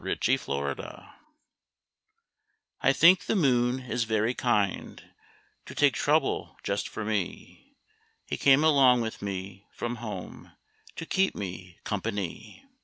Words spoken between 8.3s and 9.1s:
came along